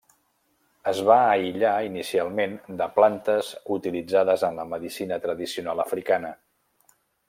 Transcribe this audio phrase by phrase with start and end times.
[0.91, 6.37] Es va aïllar inicialment de plantes utilitzades en la medicina tradicional africana.